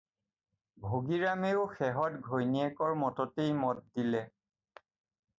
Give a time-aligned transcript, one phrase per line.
[0.85, 4.23] ভগীৰামেও শেহত ঘৈণীয়েকৰ মততেই মত দিলে।